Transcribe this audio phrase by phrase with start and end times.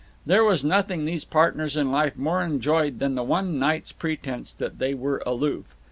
[0.25, 4.79] There was nothing these partners in life more enjoyed than the one night's pretense that
[4.79, 5.65] they were aloof.